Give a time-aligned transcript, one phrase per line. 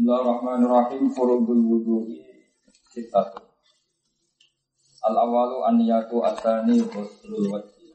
[0.00, 1.12] Bismillahirrahmanirrahim.
[1.12, 2.24] Furudul wudu'i
[2.88, 3.36] sittatu.
[5.04, 7.92] Al awalu an niyatu asani ghuslul wajhi.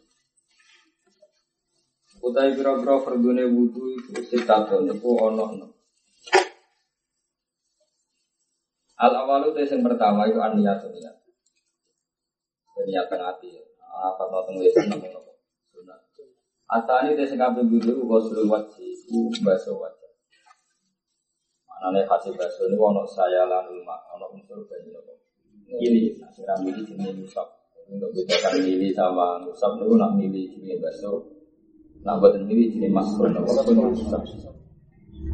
[2.21, 5.65] Utai biro-biro fardune wudu iku sittatu niku ono.
[9.01, 11.25] Al awalu itu yang pertama itu an niyatu niyat.
[12.85, 13.49] Niatan hati.
[13.81, 15.25] Apa tau tunggu itu namanya
[15.73, 16.05] sunat.
[16.69, 18.93] Asani itu yang kabeh wudu ghuslul wajhi.
[21.85, 25.13] Anane hasil baso ini ono saya lanul mak, ono unsur banyu nopo.
[25.69, 27.45] Ini, nah milih jenis musab.
[27.85, 31.29] Untuk bedakan milih sama musab itu nak milih jenis baso.
[32.01, 33.53] Nak buat milih jenis masuk nopo.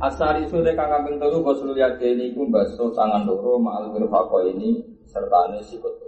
[0.04, 4.84] Asal itu mereka kambing telu gosul yade ini ku baso tangan loro ma'al wirfako ini
[5.08, 6.04] serta ane sikut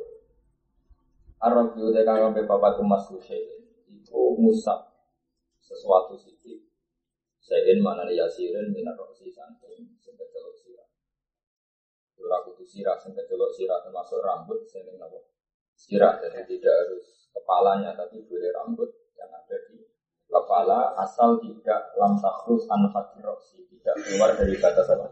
[1.39, 4.91] Arab itu mereka kambing bapak tumas itu musab
[5.63, 6.72] sesuatu sedikit.
[7.43, 9.83] Sayin mana yasirin minar roksi santai
[12.23, 15.19] Ora kudu sirah sing kecelok sirah termasuk rambut sing apa?
[15.75, 19.83] Sirah jadi tidak harus kepalanya tapi boleh rambut yang ada di
[20.31, 22.87] kepala asal tidak lam takrus an
[23.19, 25.11] roksi tidak keluar dari batas apa?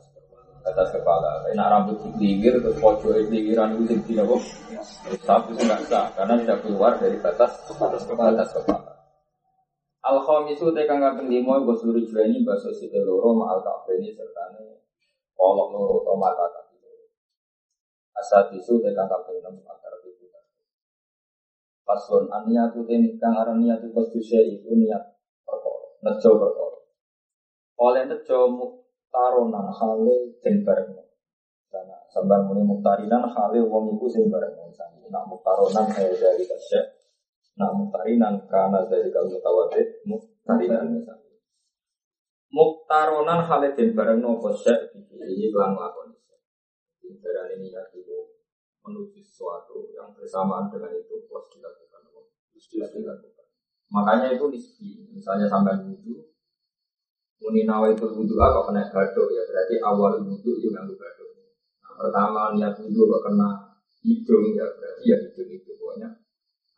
[0.64, 1.52] Batas kepala.
[1.52, 4.38] Enak rambut dikliwir terus pojok kliwiran itu tidak apa?
[5.12, 8.40] Rusak itu enggak sah karena tidak keluar dari batas batas kepala.
[8.40, 8.91] Batas kepala.
[10.02, 13.62] Al khamisu te kang kaping 5 gosuri jweni baso site loro ma al
[13.94, 14.82] ini serta ne
[15.38, 16.62] kolok loro to mata
[18.22, 20.30] asal isu tekan kabel enam antara itu
[21.82, 26.80] pasun aniatu temi kang aran niatu kosduse itu niat perkara nejo perkara.
[27.82, 30.38] Oleh nejo muktaronan hale
[31.72, 34.54] karena sambil muni muktarinan hale wong iku sing bareng.
[35.12, 36.82] Nak muktaronan dari kasya
[37.62, 41.38] nak muktarinan karena dari kalau mutawatir muktarinan misalnya.
[42.50, 44.90] Muktaronan hale den bareng nopo syek
[45.22, 46.12] iki lan lakon
[47.22, 48.18] darah ini niat itu
[48.82, 53.46] menuju sesuatu yang bersamaan dengan itu plus dilakukan plus dilakukan.
[53.94, 55.06] Makanya itu nisbi.
[55.14, 56.32] Misalnya sampai wudhu
[57.42, 61.30] muni itu wudhu apa kena baduk ya berarti awal wudhu itu yang baduk
[61.82, 63.50] nah, pertama niat wudhu kok kena
[64.06, 66.21] hidung ya berarti ya hidung itu pokoknya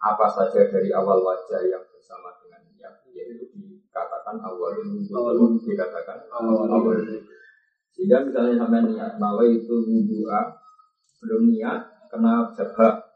[0.03, 6.67] apa saja dari awal wajah yang bersama dengan niat yaitu dikatakan awal wudhu dikatakan awal.
[6.67, 7.23] wudhu
[7.95, 10.59] sehingga misalnya sampai niat nawa itu wudhu'a
[11.23, 13.15] belum niat kena jabak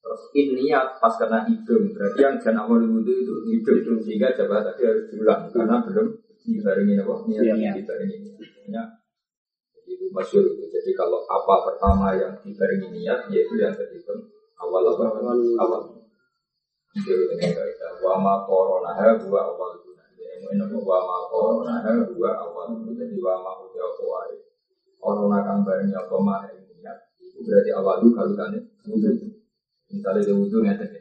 [0.00, 1.92] terus in niat pas kena hidung.
[1.92, 4.00] Berarti yang jangan awal wudhu itu hidung.
[4.00, 6.06] Sehingga jabak tadi harus diulang karena belum
[6.40, 7.14] dibarengi apa?
[7.28, 7.72] Niat ya.
[7.76, 8.16] dibarengi
[8.72, 8.88] niat.
[9.84, 10.64] Itu masyur itu.
[10.70, 15.04] Jadi kalau apa pertama yang dibarengi niat yaitu yang terhitung awal apa?
[15.64, 15.82] Awal.
[16.96, 17.14] Itu
[18.04, 19.72] wa ma corona dua awal
[20.50, 24.36] Ini wa ma corona dua awal jadi wa ma udah wae?
[25.00, 26.70] Corona kang bareng apa mah itu
[27.40, 28.52] berarti awal dulu kalau kan
[29.88, 30.92] misalnya dia wudhu ngeten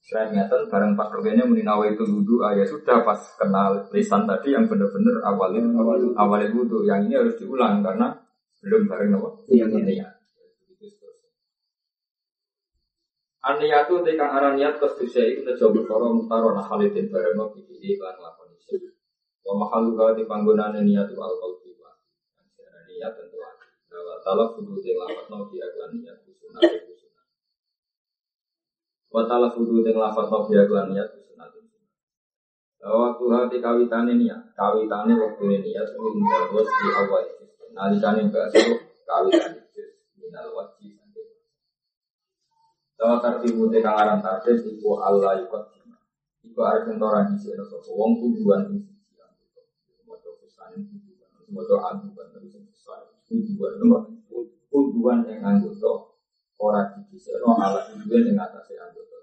[0.00, 2.40] saya ngeten bareng pas rogennya meninawa itu wudhu.
[2.42, 6.82] Ah ya sudah pas kenal lisan tadi yang benar-benar awalin awal awalin wudhu.
[6.88, 8.16] Yang ini harus diulang karena
[8.64, 9.28] belum bareng apa?
[9.46, 9.64] Iya
[13.40, 17.80] ya Aniyatu tekan aran niat kesdusya itu nejo berkoro mutaro nah halidin bareng mau bikin
[17.80, 18.76] iklan lakon isi.
[19.40, 21.88] Wa mahalu gawa di panggunaan niat itu alkohol tiba.
[22.84, 23.64] Niat tentu ada.
[23.96, 27.28] Wa talaf fudu te lafat no bi aklan niat sunat itu sunat.
[29.08, 31.88] Wa talaf fudu te lafat no bi aklan niat sunat itu sunat.
[32.84, 37.24] Waktu hati kawitane niat, kawitane waktu niat itu terus di awal.
[37.72, 38.60] Nalikane bahasa
[39.08, 39.56] kawitane
[40.20, 41.00] minal wajib
[43.00, 45.64] Tawa tartibu te kang aran iku Allah ikut
[46.44, 49.16] Iku arep entoran di sini sapa wong tujuan ing siji
[50.04, 54.04] Moto pesan tujuan, moto aduban tapi sing pesan tujuan nomor
[54.68, 56.12] tujuan yang anggota
[56.60, 59.16] ora dibisano ala tujuan yang atas anggota.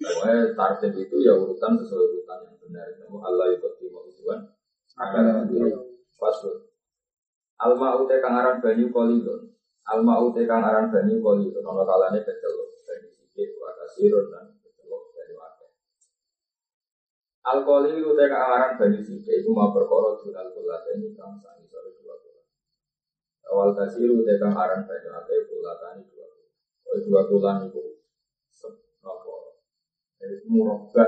[0.00, 2.88] Pokoknya tartib itu ya urutan sesuai urutan yang benar.
[3.04, 4.48] Nama Allah ikut tujuan
[4.96, 5.44] akan
[6.16, 6.72] pasut.
[7.60, 9.52] Alma ute kang aran banyu kolidon.
[9.84, 11.60] Alma ute kang aran banyu kolidon.
[11.60, 12.69] Ono kalane kecelok
[13.40, 15.70] sedikit wa kasirun dan kecelok dari wakil.
[17.40, 21.96] Alkohol itu teka aran banyu sike itu mau berkorot junal kulat ini kang sani sore
[21.96, 22.44] dua kulat.
[23.48, 26.52] Awal kasiru teka aran banyu akeh kulatani dua kulat.
[26.84, 27.82] Oh dua kulat itu
[29.00, 29.64] nopo.
[30.20, 31.04] Jadi murabba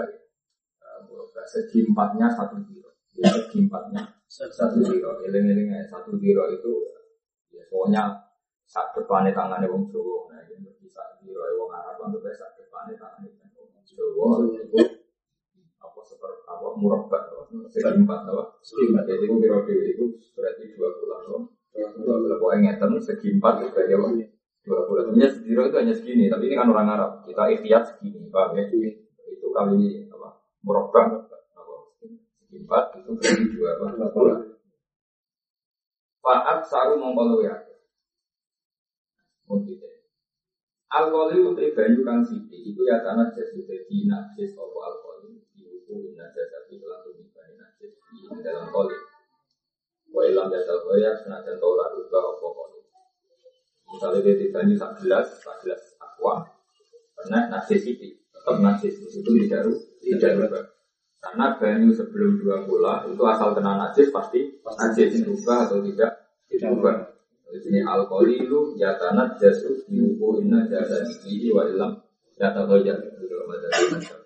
[1.05, 2.97] murabba segi empatnya satu kilo.
[3.13, 5.21] Ya segi empatnya satu kilo.
[5.21, 6.73] Eling-eling satu kilo itu
[7.53, 8.25] ya soalnya
[8.65, 10.33] saat depannya tangannya wong Jawa.
[10.33, 10.41] Nah
[10.93, 14.79] ini bisa kira wong Arab untuk saat depannya tangannya wong Jawa itu
[15.81, 17.19] apa seperti apa murabba
[17.73, 20.05] segi empat apa segi jadi itu dewi itu
[20.37, 21.43] berarti dua bulan loh
[21.73, 21.89] Dua
[22.21, 24.13] bulan pokoknya ngeten segi empat itu aja pak.
[24.63, 25.03] Dua bulan.
[25.09, 27.11] Sebenarnya zero itu hanya segini, tapi ini kan orang Arab.
[27.25, 28.69] Kita ikhtiar segini, pak ya.
[29.33, 30.37] Itu kali ini apa?
[30.61, 31.05] Merokbah
[31.57, 31.75] apa?
[31.97, 33.71] Segi empat itu berarti dua
[34.13, 34.39] bulan.
[36.21, 37.57] Faat saru mongkolo ya.
[39.49, 39.92] Mungkin
[40.93, 46.47] Alkohol itu banyu kang siti, itu ya tanah jadi jadi najis apa alkohol itu najis
[46.53, 48.93] tapi selalu dibanding najis di dalam koli.
[50.13, 52.81] Wa ilam jasa ya senajan tora juga apa koli.
[53.89, 56.45] Misalnya dia dibanyu sak gelas, sak gelas aqua,
[57.17, 59.73] karena najis siti, tetap najis itu tidak
[60.05, 60.65] tidak berubah.
[61.25, 66.69] Karena banyu sebelum dua bola itu asal kena najis pasti najis berubah atau tidak tidak
[66.77, 67.12] berubah.
[67.53, 68.33] Di sini alkohol
[68.81, 71.93] ya tanah jasu diubu inna jasa di wa ilam.
[72.33, 74.25] Jata toja itu dalam madzhab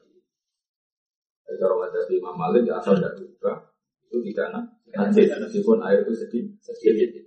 [1.42, 3.66] Jadi kalau madzhab Imam Malik ya asal tidak juga
[4.06, 7.26] itu tidak najis meskipun air itu sedikit sedikit.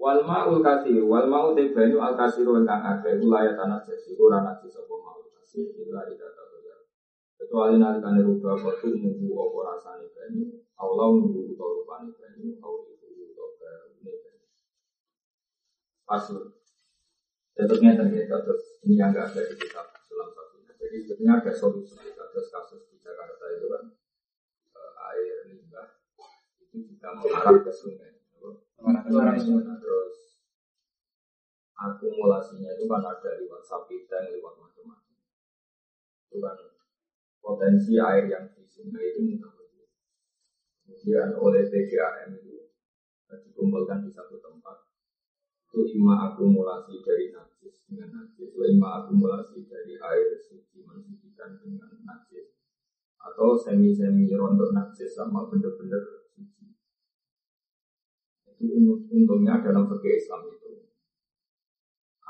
[0.00, 3.18] Wal ma'ul kasir wal ma'u te banyu al kasir kang akeh.
[3.18, 6.76] Iku layak tanah jasi ora najis apa ma'ul kasir illa ida toja.
[7.36, 10.46] Kecuali nalikane rubah kotu nunggu apa rasane banyu,
[10.78, 12.37] Allah nunggu utawa rupane banyu,
[16.08, 16.56] Pasul.
[17.52, 20.72] Tentunya ternyata terus ini yang nggak ada di kitab sulam satunya.
[20.72, 23.82] Jadi sebetulnya ada solusi kasus kasus di Jakarta itu kan
[24.72, 26.00] uh, air limbah
[26.64, 28.24] itu juga mengarah ke sungai.
[28.80, 29.68] Mengarah ke sungai.
[29.68, 30.40] Terus
[31.76, 35.16] akumulasinya itu kan ada lewat sapi dan lewat macam-macam.
[36.32, 36.56] Itu kan
[37.44, 39.58] potensi air yang di sungai itu mudah
[40.88, 42.64] Kemudian oleh PGAM itu
[43.28, 44.87] dikumpulkan di satu tempat
[45.68, 52.56] itu ima akumulasi dari najis dengan najis, atau akumulasi dari air suci mensucikan dengan najis,
[53.20, 56.72] atau semi-semi rontok najis sama bener-bener suci.
[58.56, 58.74] Itu
[59.12, 60.88] untungnya dalam fikih Islam itu.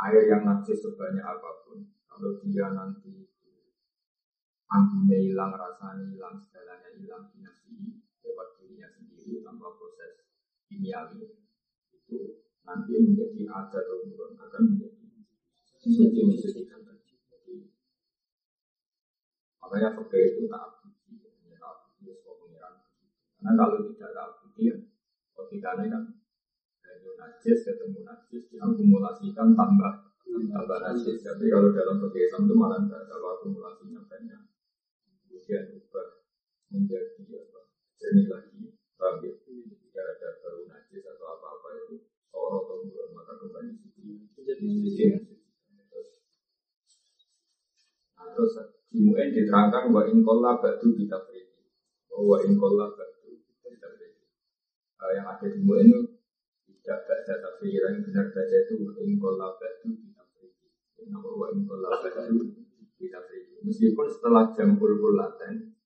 [0.02, 3.22] Air yang najis sebanyak apa pun, kalau dia nanti
[4.66, 10.26] ambilnya hilang, rasanya hilang, segalanya hilang, dinasti lewat dirinya sendiri tanpa proses
[10.68, 11.38] kimiawi
[11.94, 15.24] itu nanti menjadi ada atau bukan akan menjadi
[15.80, 17.16] suci mensucikan tadi.
[19.64, 21.16] Makanya fakir itu tak abdi,
[21.56, 22.74] tak abdi sebuah pengiran.
[23.40, 24.76] Karena kalau tidak tak abdi, ya,
[25.32, 26.02] ketikanya kan
[26.84, 29.92] dari najis ketemu najis diakumulasikan tambah
[30.28, 31.24] tambah najis.
[31.24, 34.40] Tapi kalau dalam fakir itu malah tidak ada akumulasinya banyak.
[35.24, 36.06] Kemudian berubah
[36.68, 37.60] menjadi apa?
[37.96, 38.60] Jernih lagi,
[39.00, 39.32] bang ya?
[39.40, 41.26] Tidak ada baru najis atau
[42.48, 43.76] Toro atau bulan maka kembali
[44.40, 45.04] jadi suci
[48.16, 48.56] Nah terus
[48.88, 51.68] di Mu'en diterangkan wa in kolla batu kita friki
[52.08, 53.88] Wa in kolla batu kita
[54.96, 56.00] uh, Yang ada di itu
[56.72, 60.66] tidak baca tapi yang benar baca itu wa in kolla batu kita friki
[61.04, 62.32] Nama wa in kolla batu
[62.96, 65.76] kita friki Meskipun setelah jam laten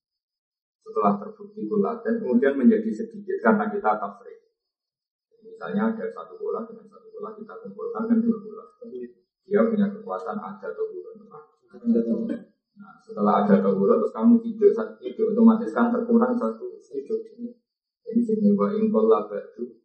[0.83, 4.42] setelah terbukti kulaten kemudian menjadi sedikit karena kita tafrik
[5.43, 8.65] Misalnya ada satu bola dengan satu bola kita kumpulkan kan dua bola.
[9.43, 11.15] Dia punya kekuatan ada atau bulan.
[12.73, 17.21] Nah, setelah ada atau bulan terus kamu tidur satu tidur otomatis kan terkurang satu tidur.
[18.03, 19.83] Jadi sini wa ingkola batu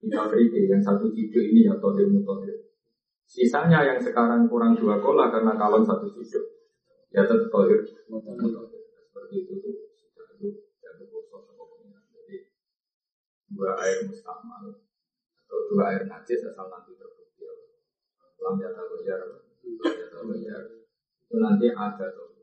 [0.00, 2.56] kita beri yang satu tidur ini ilmu tohir.
[3.24, 6.44] Sisanya yang sekarang kurang dua kola karena kalau satu tidur
[7.12, 7.80] ya tetap tohir.
[7.84, 9.74] Seperti itu tuh.
[10.24, 10.48] Itu
[12.12, 12.36] Jadi
[13.54, 14.84] dua air mustamal
[15.54, 17.46] atau dua air najis asal nanti terbukti
[18.42, 19.22] lam ya tagoyar
[20.42, 20.58] ya
[21.30, 22.34] itu nanti ada tuh.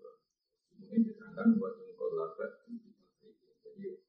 [0.80, 4.00] Mungkin diterangkan buat ingkol labat jadi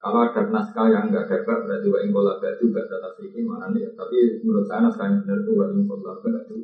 [0.00, 3.72] kalau ada naskah yang enggak ada bab berarti wa ingkol labat itu tetap fikih mana
[3.72, 3.92] nih?
[3.92, 6.56] Tapi menurut saya naskah yang benar itu wa ingkol labat itu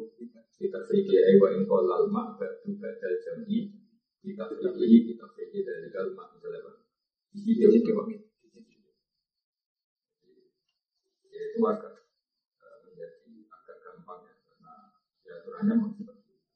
[0.56, 3.76] kita fikih ay wa ingkol lalma batu badal jami
[4.24, 6.72] kita fikih kita fikih dari kalma misalnya
[7.32, 7.68] di situ.
[7.68, 7.92] Itu
[11.40, 11.94] itu agak
[12.60, 14.74] uh, menjadi agak gampang ya karena
[15.24, 16.48] ya aturannya memang seperti itu.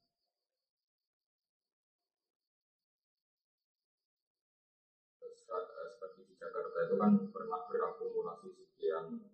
[5.20, 9.24] Terus, uh, seperti di Jakarta itu kan pernah berakumulasi sekian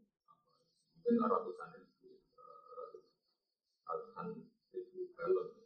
[0.95, 2.71] mungkin ratusan ribu uh,
[3.89, 4.27] ratusan
[4.71, 5.61] ribu galon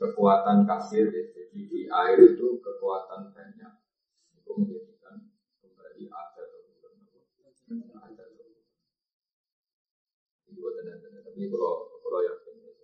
[0.00, 1.24] kekuatan kasir ya.
[1.36, 3.69] jadi di air itu kekuatan banyak
[4.58, 5.30] menjadikan
[5.62, 6.42] kembali ada
[7.70, 8.24] bukan ada.
[8.26, 8.42] Itu.
[11.30, 12.74] Tapi kalau kalau yakin ya,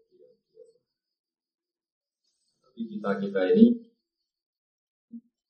[2.63, 3.65] Tapi kita kita ini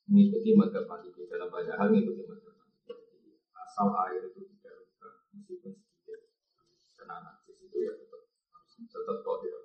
[0.06, 0.50] mengikuti
[0.86, 3.36] Maliki dalam banyak hal mengikuti Maliki.
[3.52, 6.20] Asal air itu tidak rubah meskipun sedikit
[7.04, 8.22] najis itu ya tetap
[9.20, 9.62] tetap.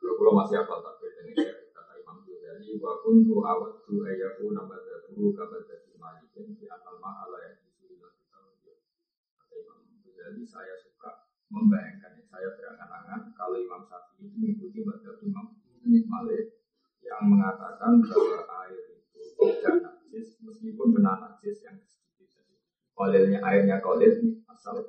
[0.00, 0.94] Kalau kalau masih apa tak
[1.26, 2.24] ini ya kata Imam
[2.80, 8.40] Wa kuntu awadu ayaku nabadahu kabadati malikin di atal ma'ala yang disuruh kita
[9.52, 15.52] Imam Ghazali saya suka membayangkan saya berangan-angan kalau Imam Syafi'i itu mengikuti madzhab Imam
[15.84, 16.64] Malik
[17.04, 22.56] yang mengatakan bahwa air itu tidak najis meskipun benar najis yang sedikit.
[22.96, 24.80] Kolilnya airnya kolil asal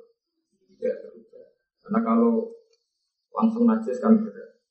[0.70, 1.46] tidak berubah.
[1.84, 2.54] Karena kalau
[3.34, 4.62] langsung najis kan beda.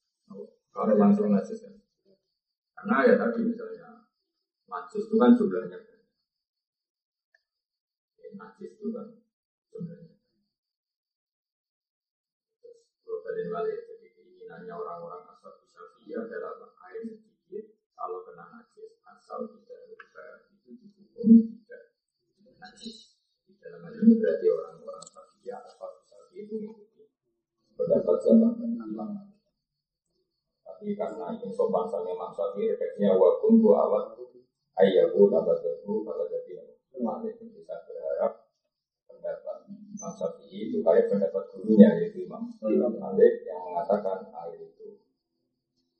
[0.74, 1.83] Kalau langsung najis kan.
[2.84, 4.12] Karena ya tadi misalnya
[4.68, 6.12] najis itu kan jumlahnya banyak.
[8.36, 9.08] Najis itu kan
[9.72, 10.20] jumlahnya.
[12.60, 17.24] Terus kalau balik jadi keinginannya orang-orang asal bisa via adalah air
[17.96, 21.96] kalau kena najis asal tidak berubah itu dihukumi tidak
[22.60, 23.16] najis.
[23.48, 27.08] Di dalam hal ini berarti orang-orang Syafi'i atau Syafi'i itu mengikuti
[27.80, 29.33] pendapat zaman Allah.
[30.92, 34.20] Karena ini sopan sama Imam Syafi'i refleksinya wa kuntu awat
[34.84, 36.54] ayyahu nabadahu kalau jadi
[37.04, 38.48] Malik bisa berharap
[39.08, 40.14] pendapat Imam
[40.52, 42.52] itu kayak pendapat gurunya yaitu Imam
[43.00, 45.00] Malik yang mengatakan air itu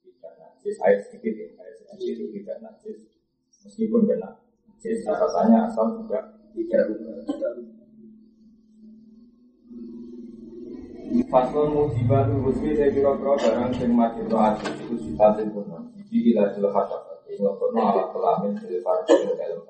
[0.04, 1.48] tidak najis air sedikit ya
[2.04, 2.98] itu tidak najis
[3.64, 6.24] meskipun kena najis catatannya asal tidak
[6.56, 6.84] tidak
[11.14, 16.50] Faslon musibatul husni saya kira-kira barang sing majid no aji itu sifatin kuno Jadi ila
[16.50, 19.62] jil hasab Ini ngokotno ala kelamin jil farsi ini dalam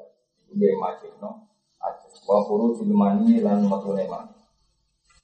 [0.56, 1.52] Ini majid no
[1.84, 4.40] aji Wa kuru jilmani lan matune mani.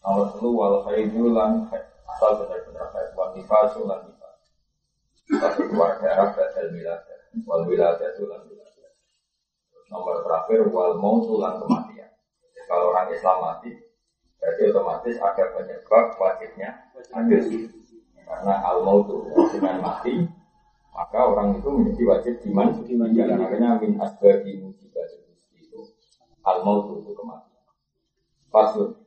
[0.04, 1.72] Nomor telu wal khaidu lan
[2.04, 4.12] asal benar-benar khaid Wa nifasu lan
[5.40, 7.00] satu keluar darah badal wilayah
[7.48, 8.92] Wal wilayah tulan wilayah
[9.88, 12.12] Nomor terakhir wal mau tulan kematian.
[12.44, 13.72] Jadi kalau orang Islam mati
[14.40, 16.70] Berarti otomatis ada penyebab wajibnya
[17.12, 17.44] adil
[18.24, 20.24] Karena al mautu dengan mati
[20.96, 22.76] Maka orang itu menjadi wajib diman
[23.14, 25.06] Karena makanya min asbabi musibah
[25.56, 25.80] itu
[26.48, 27.64] Al mautu itu kematian
[28.50, 29.00] Pasul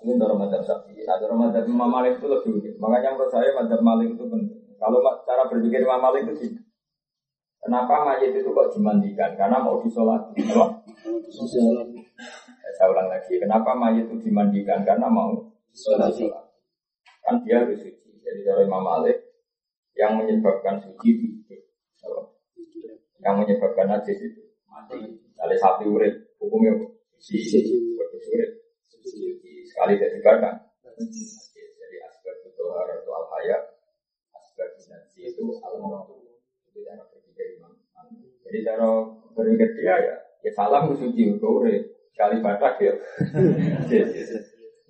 [0.00, 1.02] ini dalam madhab syafi'i.
[1.02, 2.74] Nah, dalam madhab Imam Malik itu lebih unik.
[2.78, 4.62] Makanya menurut saya madhab Malik itu penting.
[4.78, 6.50] Kalau cara berpikir Imam Malik itu sih,
[7.60, 9.36] kenapa mayat itu kok dimandikan?
[9.36, 10.40] Karena mau disolati.
[10.40, 10.80] Apa?
[12.76, 14.84] Saya ulang lagi, kenapa mayat itu dimandikan?
[14.84, 15.36] Karena mau
[15.68, 16.28] disolati.
[17.24, 18.10] Kan dia harus suci.
[18.20, 19.20] Jadi dari Imam Malik,
[19.98, 21.56] yang menyebabkan suci itu,
[23.20, 24.96] yang menyebabkan najis itu mati.
[25.36, 26.72] Kali sapi urip, hukumnya
[27.20, 27.60] suci,
[27.96, 28.50] urip,
[29.68, 30.54] sekali tidak dibakar.
[30.80, 33.62] Jadi aspek itu harus al hayat
[34.60, 36.16] najis itu al-mawtu.
[36.68, 37.72] Itu cara berpikir Imam.
[38.44, 38.88] Jadi cara
[39.36, 42.94] berpikir dia ya, ya salam suci ure sekali batak ya.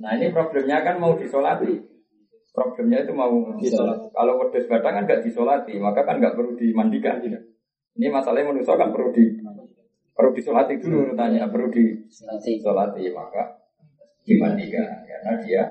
[0.03, 1.79] nah ini problemnya kan mau disolati.
[2.51, 4.11] Problemnya itu mau disolati.
[4.11, 7.23] Kalau wedus batang kan nggak disolati, maka kan nggak perlu dimandikan.
[7.95, 9.39] Ini masalahnya manusia kan perlu di
[10.11, 13.57] perlu disolati dulu tanya perlu disolati maka
[14.25, 15.63] dimandikan karena dia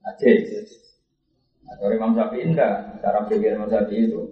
[0.00, 0.86] najis.
[1.66, 4.22] Atau Imam Syafi'i enggak, cara berpikir Imam Syafi'i itu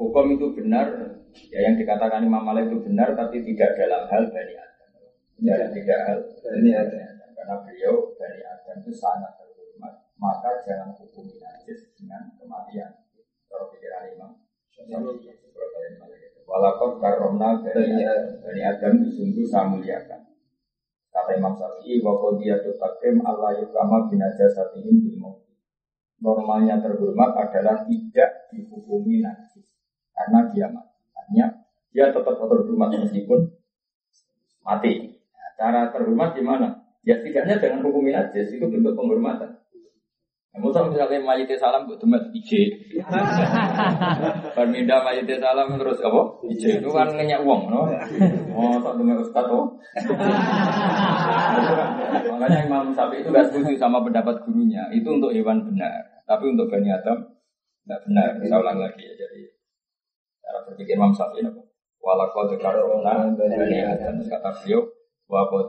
[0.00, 0.88] hukum itu benar,
[1.52, 4.67] ya yang dikatakan Imam Malik itu benar, tapi tidak dalam hal Bani Adam.
[5.38, 7.14] Ya, tidak hal Bani Adam.
[7.34, 13.06] Karena beliau Bani Adam itu sangat terhormat, maka jangan hukumi najis dengan kematian.
[13.46, 14.32] Kalau pikiran Imam.
[16.48, 20.26] Walaupun karomna Bani Adam, itu sungguh saya muliakan.
[21.14, 25.48] Kata Imam Syafi'i, wa qadiyatu takrim Allah yukama binajasatihim bil maut
[26.18, 29.78] normalnya terhormat adalah tidak dihukumi najis
[30.14, 30.98] karena dia mati.
[31.14, 31.46] Hanya
[31.94, 33.40] dia tetap terhormat meskipun
[34.66, 35.17] mati.
[35.58, 36.70] Cara terhormat gimana?
[37.02, 39.58] Ya setidaknya dengan hukum najis itu bentuk penghormatan.
[40.48, 42.72] Nah, Musa misalnya mayite salam buat temat ije.
[44.56, 46.22] Perminda mayite salam terus apa?
[46.48, 47.84] Ije itu kan ngenyak uang, no?
[48.56, 49.76] Oh, tak demek ustad oh.
[52.32, 54.88] Makanya Imam Syafi'i itu gak setuju sama pendapat gurunya.
[54.88, 56.00] Itu untuk hewan benar.
[56.24, 57.18] Tapi untuk Bani Adam
[57.84, 58.30] tidak benar.
[58.40, 59.14] Kita ulang lagi ya.
[59.20, 59.52] Jadi
[60.40, 61.60] cara berpikir Imam Syafi'i apa?
[62.00, 64.16] Walakau dekarona Bani Adam.
[64.24, 64.80] Kata beliau,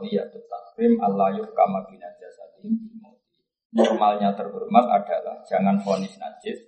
[0.08, 2.90] ya takrim Allah yufkama bina jasadim
[3.70, 6.58] Normalnya terhormat adalah jangan fonis najis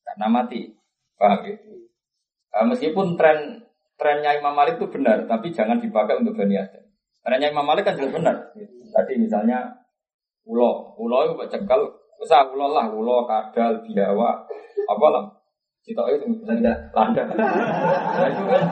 [0.00, 0.72] karena mati.
[1.20, 1.52] Paham ya?
[2.56, 3.68] Nah, meskipun tren
[4.00, 6.88] trennya Imam Malik itu benar, tapi jangan dipakai untuk Bani Adam.
[7.20, 8.48] Trennya Imam Malik kan jelas benar.
[8.88, 9.60] Tadi misalnya
[10.48, 11.84] ulo, ulo itu cekal,
[12.16, 14.48] usah ulo lah, ulo, kadal, biawa,
[14.88, 15.24] apa lah,
[15.88, 17.24] Sitok itu tidak landa.
[17.32, 18.62] Nah, itu kan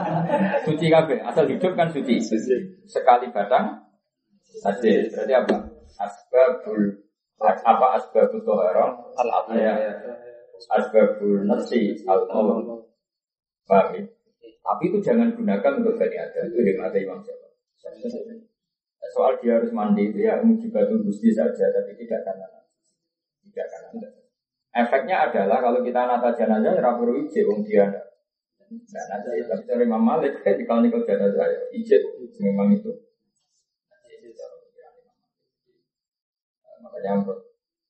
[0.69, 1.17] suci kabeh.
[1.25, 2.21] Asal hidup kan suci.
[2.85, 3.73] Sekali batang
[4.61, 5.01] saja.
[5.09, 5.55] Berarti apa?
[5.97, 6.93] Asbabul
[7.41, 9.73] apa asbabul toharoh al ya.
[10.77, 14.05] Asbabul nasi al Paham ya?
[14.61, 16.45] Tapi itu jangan gunakan untuk bani ada.
[16.45, 17.49] Itu dengan ada imam siapa?
[19.09, 22.45] Soal dia harus mandi itu ya mujibatul gusti saja, tapi tidak karena
[23.47, 24.07] tidak karena
[24.77, 28.01] Efeknya adalah kalau kita nata jenazah ya rapor ije wong dia ada.
[28.69, 31.97] Nah, nanti tapi dari Imam Malik di kalau nikel jenazah ya ije
[32.45, 32.93] memang itu.
[36.77, 37.25] Makanya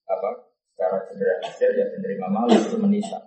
[0.08, 0.30] apa
[0.72, 3.20] secara generalisir ya benar Imam Malik itu menisa.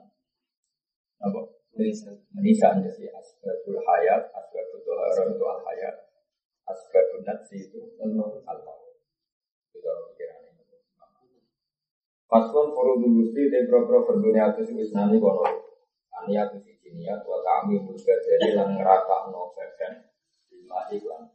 [1.20, 1.40] Apa?
[1.76, 2.16] Menisa.
[2.32, 5.96] Menisa jadi asbabul hayat, asbabul tohara itu al hayat,
[6.64, 8.08] asbabul natsi itu al
[9.76, 10.39] Itu pikiran
[12.30, 15.42] Paslon furudul gusti te pro-pro berdunia itu wis nani kono.
[16.14, 20.06] Ania tu siji niat wa kami muga jadi lan ngerata no badan
[20.70, 21.26] masih lan.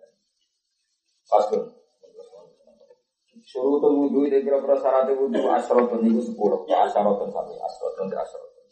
[3.46, 8.24] Suruh tuh wudhu itu kira-kira syarat wudhu asrotun itu sepuluh ya asrotun sami asrotun ya
[8.24, 8.64] asrotun.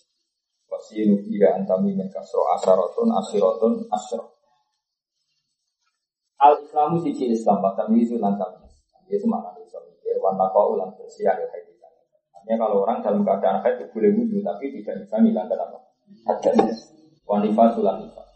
[0.72, 4.32] Wasinu tiga antami min kasro asrotun asrotun asrot.
[6.40, 8.64] Al Islamu siji Islam bahkan itu lantam.
[9.12, 9.84] Dia semangat Islam.
[10.00, 11.46] Dia warna kau ulang ada
[12.44, 15.78] Artinya kalau orang dalam keadaan haid itu boleh wudhu, tapi tidak bisa menghilangkan apa?
[16.28, 16.92] Hadas.
[17.24, 18.28] Wanifah sulanifah.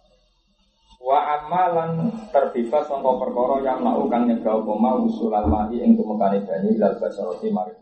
[1.03, 6.79] Wa amalan terbebas sangka perkara yang mau kang nyegah koma usulan mahi ing tumekane banyu
[6.79, 7.75] ilal basarati mari.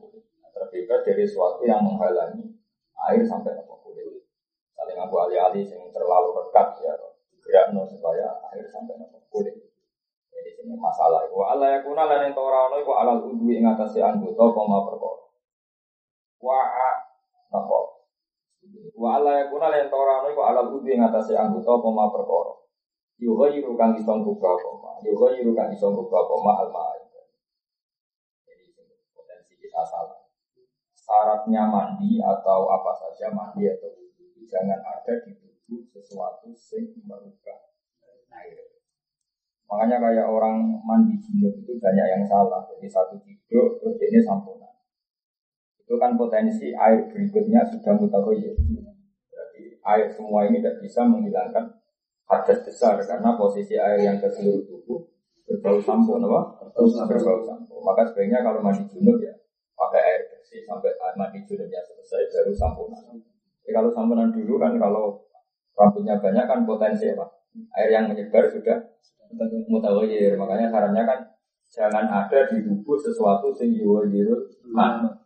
[0.50, 2.58] Terbebas dari sesuatu yang menghalangi
[3.06, 4.26] air sampai apa kulit.
[4.74, 6.94] Saling aku alih-alih yang terlalu rekat ya
[7.46, 9.54] gerakno supaya air sampai apa kulit.
[10.34, 11.30] Jadi ini masalah.
[11.30, 15.25] Wa ala yakuna lan ento ora ono iku alal udwi ing atase anggota koma perkara
[16.46, 16.62] wa
[17.50, 17.80] napa?
[18.94, 22.54] Wa ala yakuna lan torano iku ala kudu ing atase anggota apa ma perkara.
[23.18, 24.92] Yuga yiru kang iso buka apa ma.
[25.02, 26.70] Yuga yiru kang iso buka apa ma al
[28.46, 28.66] jadi
[29.14, 30.22] potensi kita salah.
[30.94, 37.74] Syaratnya mandi atau apa saja mandi atau wudhu jangan ada di tubuh sesuatu sing merubah
[38.42, 38.58] air.
[39.70, 42.66] Makanya kayak orang mandi junub itu banyak yang salah.
[42.70, 44.75] Jadi satu tidur terus ini sampurna
[45.86, 48.58] itu kan potensi air berikutnya sudah mutakoyir.
[49.30, 51.78] Jadi air semua ini tidak bisa menghilangkan
[52.26, 55.06] hadas besar karena posisi air yang ke seluruh tubuh
[55.46, 56.74] berbau sampo, apa?
[56.74, 57.78] Berbau sampo.
[57.86, 59.30] Maka sebaiknya kalau mandi junub ya
[59.78, 63.22] pakai air bersih sampai mandi junubnya selesai baru samponan.
[63.62, 65.22] Jadi kalau samponan dulu kan kalau
[65.78, 67.30] rambutnya banyak kan potensi apa?
[67.78, 68.90] Air yang menyebar sudah
[69.70, 70.34] mutakoyir.
[70.34, 71.20] Makanya sarannya kan
[71.70, 75.25] jangan ada di tubuh sesuatu sing yuwajirul man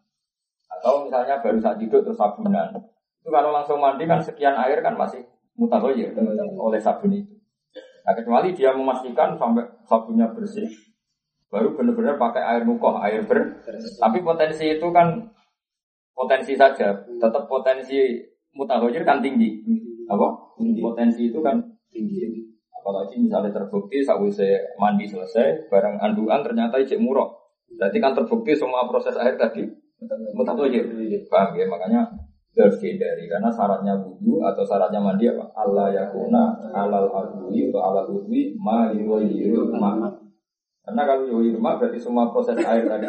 [0.79, 2.71] atau misalnya baru saat tidur terus sabunan.
[3.19, 5.19] Itu kalau langsung mandi kan sekian air kan masih
[5.59, 6.15] mutagoyir
[6.55, 7.35] oleh sabun itu.
[8.07, 10.65] Nah, kecuali dia memastikan sampai sabunnya bersih,
[11.51, 13.59] baru benar-benar pakai air mukoh, air ber.
[13.99, 15.19] Tapi potensi itu kan
[16.15, 18.23] potensi saja, tetap potensi
[18.55, 19.61] mutagoyir kan tinggi.
[20.07, 20.55] Apa?
[20.57, 21.59] Potensi itu kan
[21.91, 22.23] tinggi.
[22.79, 27.27] Apalagi misalnya terbukti saat saya mandi selesai, barang anduan ternyata ijek murah.
[27.75, 29.67] Berarti kan terbukti semua proses air tadi
[29.99, 30.87] Mutakhir.
[31.27, 31.67] Paham ya?
[31.67, 32.07] Makanya
[32.59, 35.47] harus dihindari karena syaratnya wudhu atau syaratnya mandi apa?
[35.55, 40.11] Allah yakuna alal adwi atau alal udwi ma yuwayiru ma.
[40.83, 43.07] Karena kalau yuwayiru ma berarti semua proses air tadi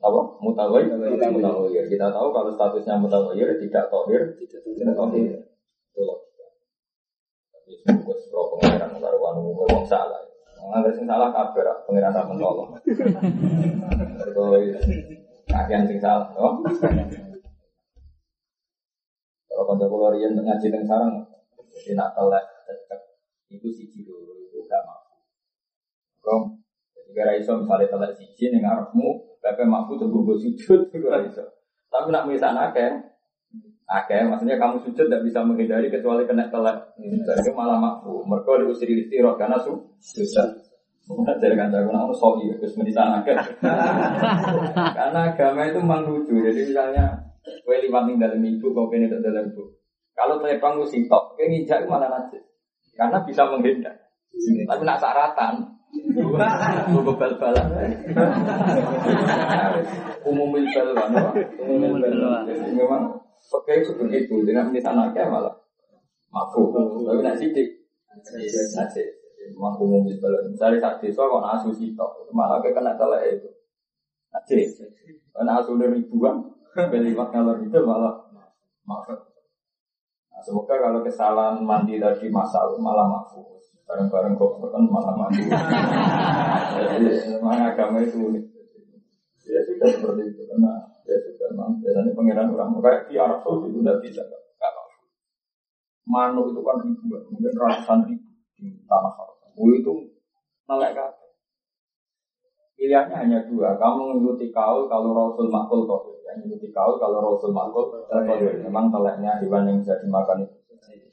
[0.00, 0.20] apa?
[0.38, 1.82] Mutawai, mutawai.
[1.90, 5.34] Kita tahu kalau statusnya mutawai tidak tohir, tidak tohir.
[5.90, 6.30] Itu loh.
[7.50, 10.22] Tapi semoga sepro pengiran karuan umum salah.
[10.60, 12.70] Nggak salah kabar, pengiran tak menolong.
[15.50, 16.62] Kagian sing salah, oh.
[19.50, 21.26] Kalau kanca kula riyen ngaji teng sarang,
[21.74, 23.00] jadi nak telek cecek
[23.50, 25.18] itu siji dulu itu gak mampu.
[26.22, 26.62] Kom,
[27.10, 31.42] gara iso misalnya telek siji ning ngarepmu, pepe mampu gue sujud gara iso.
[31.90, 33.10] Tapi nak misal akeh,
[33.90, 36.94] akeh maksudnya kamu sujud tidak bisa menghindari kecuali kena telek.
[37.26, 38.22] Jadi malah mampu.
[38.22, 40.69] Mereka diusir istirahat karena su susah.
[41.10, 43.34] Dari kanca aku nak sohi, terus mendisankan.
[44.98, 46.38] Karena agama itu memang lucu.
[46.38, 47.18] Jadi misalnya,
[47.66, 49.74] kue liwat ning dalam ibu, kau kene dalam ibu.
[50.14, 52.46] Kalau telepang lu sitok, kue nginjak malah najis.
[52.94, 53.98] Karena bisa menghindar.
[54.70, 55.54] Tapi nak saratan,
[55.90, 57.66] Gue bal-balan.
[60.22, 61.34] Umum bal-balan.
[61.58, 62.42] Umum bal-balan.
[62.46, 63.18] Jadi memang
[63.50, 64.46] pakai seperti itu.
[64.46, 65.54] Dengan mendisankan malah
[66.30, 66.70] mampu.
[66.70, 67.82] Tapi nak sidik.
[68.14, 69.19] Najis
[69.56, 70.52] mampu mobil balon.
[70.52, 73.48] Misalnya saat desa kok asu sitok, malah kena salah itu.
[74.30, 74.62] Nanti,
[75.32, 76.44] karena asu ribuan,
[76.76, 78.14] beli ngalor itu malah
[78.86, 79.08] maaf.
[80.30, 83.42] Nah, semoga kalau kesalahan mandi tadi masal malah mampu.
[83.84, 85.50] Bareng-bareng kok kan malah mampu.
[86.78, 88.44] Jadi memang agama itu unik.
[89.50, 93.74] Ya sudah seperti itu karena ya sudah memang biasanya pangeran orang kayak di Arab Saudi
[93.74, 94.98] itu udah bisa nggak mampu.
[96.06, 98.29] Manu itu kan ribuan, mungkin ratusan ribu
[98.60, 99.38] tanah Arab.
[99.56, 99.92] itu
[100.68, 101.10] nolak kan?
[102.80, 103.76] Pilihannya hanya dua.
[103.76, 106.16] Kamu mengikuti kaul kalau Rasul makul tohir.
[106.24, 108.64] Yang mengikuti kaul kalau Rasul makul tohir.
[108.64, 110.56] Memang teleknya hewan yang bisa dimakan itu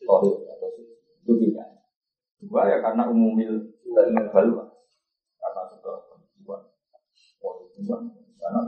[0.08, 0.88] tohir atau itu
[1.28, 1.68] pilihan.
[2.40, 3.68] Dua ya karena umumil
[4.32, 4.64] balu.
[5.44, 6.62] Karena sudah tujuan.
[7.76, 8.02] Tujuan.
[8.40, 8.60] Karena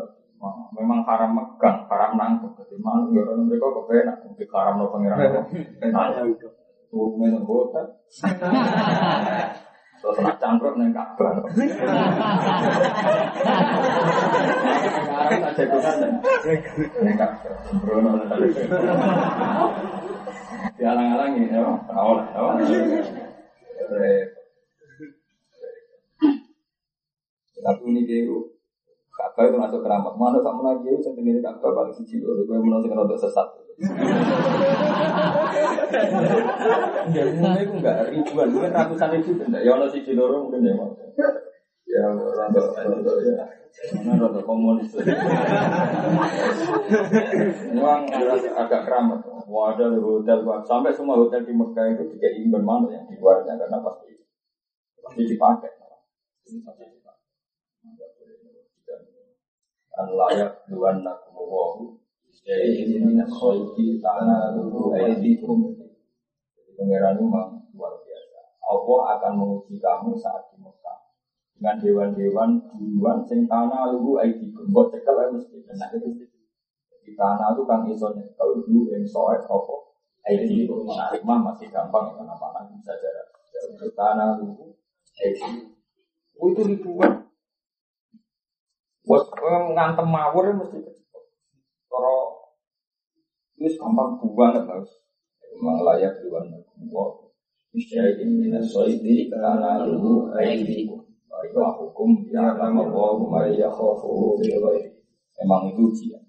[0.75, 2.51] memang haram megang, haram nangkep.
[2.67, 4.27] Jadi malu ya mereka kepenak.
[4.27, 5.47] Untuk haram no pengiran.
[6.89, 7.85] Turunnya nenggotan.
[9.99, 11.43] Terus nak cangkruk neng Ka'bah.
[14.89, 15.95] Sekarang tak jagungan
[17.03, 17.53] neng Ka'bah.
[17.67, 18.11] Sembrono
[20.79, 22.47] Dialang-alang ini, ya, tahu lah, tahu.
[27.59, 28.23] Tapi ini dia
[29.19, 30.15] Ka'bah itu masuk keramat.
[30.15, 32.39] Mana tak lagi itu sendiri Ka'bah paling siji lho.
[32.47, 33.47] Gue menurut sing rada sesat.
[37.11, 39.59] Ya mulai itu enggak ribuan, mungkin ratusan ribu tidak.
[39.59, 40.71] Ya ono siji loro mungkin ya.
[41.83, 43.43] Ya rada rada ya.
[44.07, 44.95] Mana rada komunis.
[47.75, 48.07] Memang
[48.55, 49.19] agak keramat.
[49.51, 53.83] Wadah hotel sampai semua hotel di Mekah itu tidak ingin mana yang di luarnya karena
[53.83, 54.15] pasti
[55.03, 55.71] pasti dipakai.
[56.47, 56.95] Ini pasti an
[60.07, 61.99] layak duan nakumuwahu
[62.49, 68.39] jadi ini soiti tanah dulu aidikum jadi pangeran memang luar biasa.
[68.65, 70.97] Allah akan menguji kamu saat di Mekah.
[71.53, 76.25] Dengan dewan-dewan duluan sing tanah lugu aidikum buat cekel mesti kena itu
[77.05, 79.75] di tanah itu kan iso kalau dulu yang soet apa?
[80.25, 83.29] Aidikum nah mah masih gampang ya karena mana bisa jarak.
[83.93, 84.73] Tanah lugu
[85.21, 85.77] aidikum
[86.49, 87.28] itu ribuan
[89.09, 89.25] Bos
[89.73, 91.23] ngantem mawur mesti kecepet.
[91.89, 92.45] Kalau
[93.57, 94.85] ini gampang banget mas.
[95.49, 96.45] Memang layak luar
[96.93, 97.33] gua.
[97.73, 101.09] Misalnya ini nasoidi karena lu aidiku.
[101.57, 104.37] Wa hukum ya lama wa ma yakhafu
[105.41, 106.21] Memang itu ujian.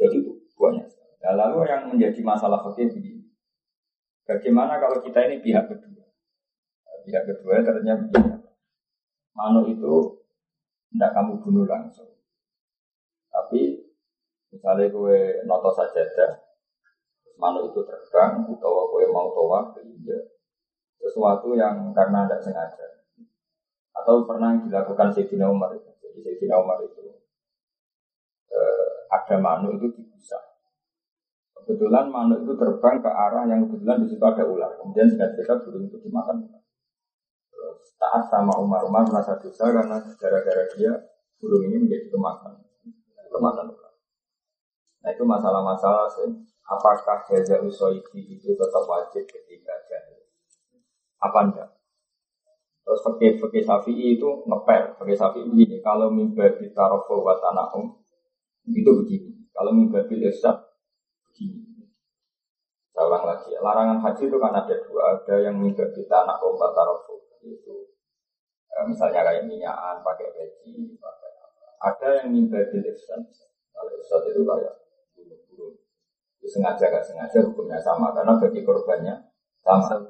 [0.00, 0.88] Jadi itu banyak.
[1.20, 3.28] Nah, lalu yang menjadi masalah fakir begini.
[4.24, 6.06] Bagaimana kalau kita ini pihak kedua?
[7.04, 8.40] Pihak kedua ternyata begini.
[9.36, 10.19] Mano itu
[10.90, 12.10] tidak kamu bunuh langsung.
[13.30, 13.78] Tapi
[14.50, 16.02] misalnya gue noto saja
[17.40, 20.20] manuk itu terbang, atau gue mau toa ke India,
[21.00, 22.86] sesuatu yang karena tidak sengaja.
[23.96, 25.88] Atau pernah dilakukan Sayyidina Umar itu.
[26.04, 27.16] Jadi Sayyidina Umar itu
[28.52, 30.36] eh, ada manuk itu dibusa.
[31.56, 34.76] Kebetulan manuk itu terbang ke arah yang kebetulan di situ ada ular.
[34.76, 36.44] Kemudian singkat cerita burung itu dimakan
[38.00, 40.92] taat sama Umar Umar merasa dosa karena gara-gara dia
[41.40, 42.60] burung ini menjadi kemakan
[43.30, 43.66] kemakan
[45.00, 46.12] Nah itu masalah-masalah
[46.68, 50.20] apakah jaza usoidi itu tetap wajib ketika jahil?
[51.24, 51.68] Apa enggak?
[52.84, 55.80] Terus pakai pakai sapi itu ngepel, pakai sapi begini.
[55.80, 57.96] Kalau mimbar di tarofo watanaum
[58.68, 59.48] itu begini.
[59.56, 61.84] Kalau mimbar di begini.
[62.92, 63.56] Saya lagi.
[63.56, 65.02] Larangan haji itu kan ada dua.
[65.16, 67.90] Ada yang mimbar di tanah om tarofo itu
[68.70, 71.66] Eh, misalnya kayak minyakan, pakai peci, pakai apa.
[71.90, 73.20] Ada yang minta ihsan.
[73.74, 74.74] Kalau ihsan itu kayak.
[76.40, 79.12] Itu sengaja gak sengaja hukumnya sama karena bagi korbannya
[79.60, 80.00] sama.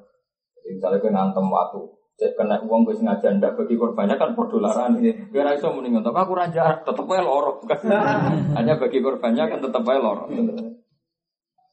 [0.55, 1.83] Jadi misalnya kena nantem waktu,
[2.23, 5.11] cek kena uang gue sengaja ndak bagi korbannya kan podolaran ini.
[5.35, 7.67] Biar iso mending untuk aku raja tetep aja lorok.
[8.61, 10.31] Hanya bagi korbannya kan tetap aja lorok.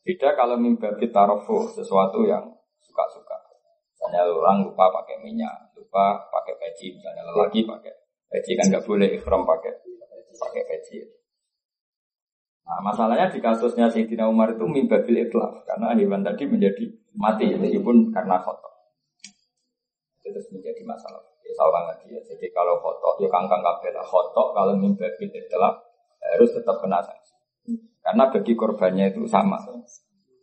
[0.01, 1.21] Tidak kalau mimpi kita
[1.77, 2.57] sesuatu yang.
[4.07, 7.91] Misalnya orang lupa pakai minyak, lupa pakai peci misalnya lelaki pakai
[8.31, 9.71] peci kan nggak boleh ikhram pakai
[10.31, 11.03] pakai peci.
[12.67, 16.83] Nah, masalahnya di kasusnya Sayyidina Umar itu mimbabil itlaf karena hewan tadi menjadi
[17.19, 18.67] mati meskipun karena foto.
[20.23, 21.23] Itu terus menjadi masalah.
[21.43, 22.19] Ya, seorang lagi ya.
[22.23, 25.83] Jadi kalau foto ya kangkang kabel foto kalau mimbabil itlaf
[26.19, 27.35] harus tetap kena sanksi.
[28.03, 29.59] Karena bagi korbannya itu sama.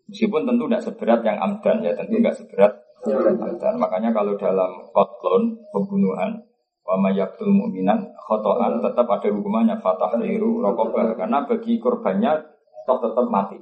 [0.05, 5.61] Meskipun tentu tidak seberat yang amdan ya, tentu tidak seberat dan makanya kalau dalam kotlon
[5.69, 6.41] pembunuhan
[6.85, 12.45] wa mayaktul mu'minan khotoan tetap ada hukumannya fatah liru rokobah karena bagi korbannya
[12.85, 13.57] toh tetap mati.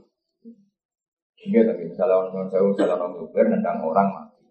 [1.42, 4.42] Hingga tapi misalnya orang jauh, misalnya orang Uber nendang orang mati.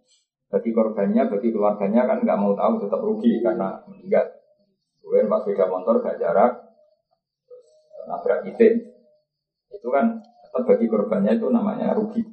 [0.51, 4.27] Bagi korbannya, bagi keluarganya kan nggak mau tahu tetap rugi karena meninggal.
[4.99, 6.51] Kemudian pas sepeda motor gak jarak,
[8.07, 8.79] nabrak itin,
[9.71, 12.30] itu kan tetap bagi korbannya itu namanya rugi.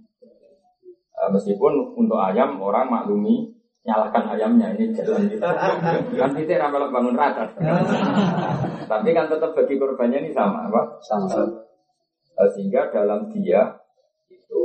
[1.32, 5.40] Meskipun untuk ayam orang maklumi nyalakan ayamnya ini jalan gitu.
[6.20, 7.48] kan kita ramal bangun rata.
[8.84, 11.00] Tapi kan tetap bagi korbannya ini sama apa?
[11.00, 11.40] Sama.
[12.38, 13.64] Uh, sehingga dalam dia
[14.30, 14.60] itu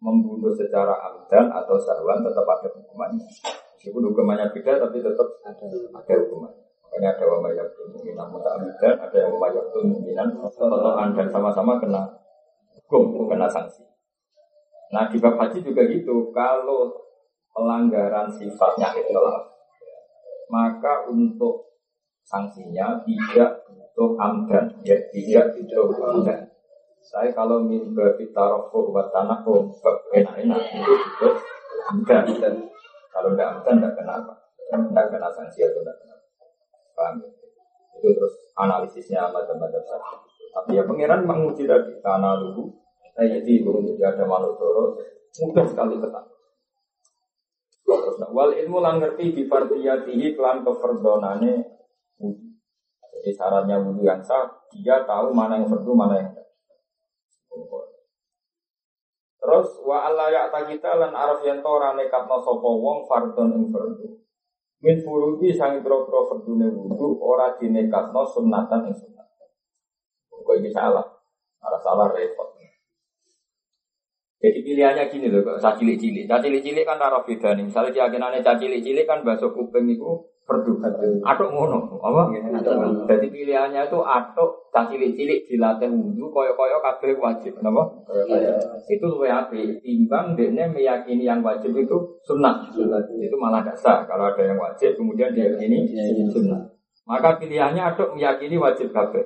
[0.00, 3.28] membunuh secara amdan atau sarwan tetap ada hukumannya.
[3.76, 6.64] Meskipun hukumannya beda tapi tetap ada, ada hukumannya.
[6.90, 12.02] Makanya ada wa mayyatun mu'minan muta'amidan, ada yang mayyatun mu'minan totohan dan sama-sama kena
[12.74, 13.89] hukum, kena sanksi.
[14.90, 16.90] Nah di bab haji juga gitu, kalau
[17.54, 19.46] pelanggaran sifatnya ikhlas,
[20.50, 21.78] maka untuk
[22.26, 26.50] sanksinya tidak butuh amdan, ya tidak butuh amdan.
[27.00, 29.40] Saya kalau mimba bitarofu buat tanah
[30.14, 31.34] enak-enak itu butuh
[31.94, 32.24] amdan.
[33.10, 34.34] Kalau tidak amdan tidak kena apa,
[34.70, 36.16] tidak kena sanksi atau tidak kena
[37.00, 37.30] Paham ya?
[37.96, 40.10] Itu terus analisisnya macam-macam saja.
[40.50, 42.79] Tapi ya pangeran menguji tadi tanah dulu.
[43.20, 44.96] Nah, jadi burung jadi ada manutoro
[45.44, 46.24] mudah sekali ketang.
[48.32, 51.52] Wal ilmu lang ngerti di partiyatihi kelan keferdonane
[52.16, 52.48] wudhu.
[53.12, 56.48] Jadi syaratnya wudhu yang sah, dia tahu mana yang fardu, mana yang tidak.
[59.36, 64.16] Terus wa Allah ya kita lan araf yang tora nekatno sopo wong fardon ing fardu.
[64.80, 69.28] Min furudi sang fardune wudu ora dinekatno sunnatan ing sunnat.
[70.32, 71.04] Kok ini salah.
[71.60, 72.60] Ada salah repot.
[74.40, 76.24] Jadi pilihannya gini loh, kok cilik-cilik.
[76.24, 77.68] cilik-cilik kan taruh beda nih.
[77.68, 80.16] Misalnya keyakinannya cilik-cilik kan bakso kuping itu
[80.48, 80.80] perdu.
[81.20, 82.32] Atuk ngono, apa?
[83.04, 87.84] Jadi pilihannya itu atuk cilik-cilik dilatih wudhu, koyo-koyo kabeh wajib, kenapa?
[88.88, 89.76] Itu lebih api.
[89.84, 92.64] Timbang dia meyakini yang wajib itu sunnah.
[93.20, 94.08] Itu malah dasar.
[94.08, 95.84] Kalau ada yang wajib, kemudian dia ini
[96.32, 96.64] sunnah.
[97.04, 99.20] Maka pilihannya atuk meyakini wajib kabeh.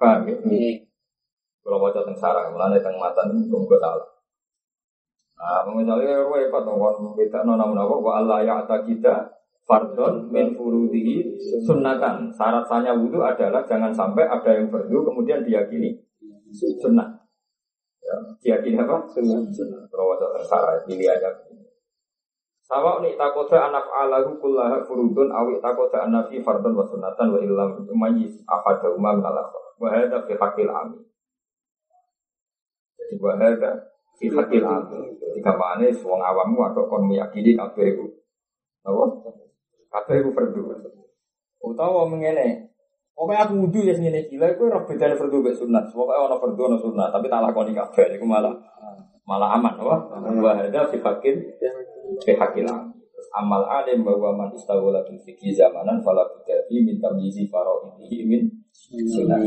[0.00, 0.34] Paham ya?
[1.60, 4.13] Kalau baca tentang sarang, mulai tentang mata ini tunggu salah.
[5.34, 6.80] Nah, misalnya repot dong,
[7.18, 7.94] kita nona apa?
[7.98, 12.30] Wa Allah ya kita fardon min furudihi sunnatan.
[12.30, 15.96] Syarat sahnya wudhu adalah jangan sampai ada yang fardu kemudian diyakini
[16.54, 17.08] sunnah.
[18.04, 19.08] Ya, diyakini apa?
[19.10, 19.82] Sunnah.
[19.88, 21.60] Kalau wajah tersara pilihannya.
[22.64, 27.84] Sawa ni takoda anak alahu kullaha furudun awi takoda anafi fardon wa sunnatan wa illam
[27.84, 31.04] umayyiz ahadahuma min al Wa hadha fi haqqil amin.
[32.96, 33.36] Jadi wa
[34.18, 35.18] hakil amin.
[35.18, 38.06] Ketika mana wong awam atau kon meyakini kabeh iku.
[38.86, 39.04] Apa?
[39.90, 40.60] Kabeh iku fardu.
[41.64, 42.70] Utawa mengene.
[43.14, 44.38] Pokoknya aku wudu ya ngene iki.
[44.38, 45.90] Lha iku ora bedane fardu mek sunat.
[45.90, 48.54] Pokoke ana fardu ana sunat, tapi tak lakoni kabeh iku malah
[49.24, 50.00] malah aman, wah.
[50.20, 51.34] Wa hadza fi hakil
[52.22, 52.66] fi hakil
[53.34, 59.40] amal alim bahwa man istawala fil fikih zamanan fala bidati min tamyizi fara'idihi min sunnah.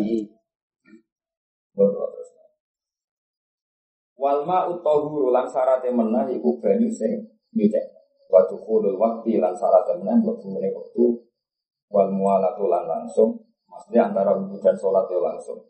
[4.18, 7.22] Walma utohuru lan syaratnya menah iku banyu sing
[7.54, 7.86] nyucek.
[8.34, 11.22] Waktu kulul waktu lan syaratnya menah waktu meneh waktu
[11.94, 13.46] wal mualatu lan langsung.
[13.70, 15.62] Maksudnya antara wudhu dan sholat ya langsung.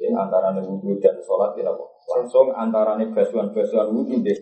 [0.00, 1.68] Ya, antara wudhu dan sholat ya
[2.08, 2.56] langsung.
[2.56, 4.38] Antara basuhan-basuhan wudhu deh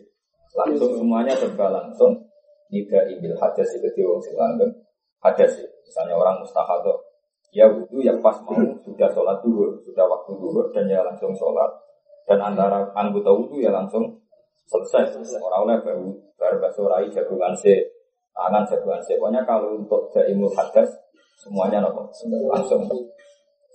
[0.55, 2.31] langsung semuanya serba langsung.
[2.71, 4.71] Nida ibil hadas itu wong sing langgeng.
[5.19, 7.03] Hadas misalnya orang mustahadoh.
[7.51, 8.55] Ya wudhu yang pas mau
[8.87, 11.87] sudah sholat dulu, sudah waktu dulu dan ya langsung sholat
[12.27, 14.19] dan antara anggota wudhu ya langsung
[14.67, 15.39] selesai.
[15.39, 17.75] Orang oleh baru baru basurai jagungan se,
[18.35, 19.15] tangan jagungan se.
[19.15, 20.91] Pokoknya kalau untuk daimul hadas
[21.39, 22.11] semuanya nopo
[22.51, 22.83] langsung.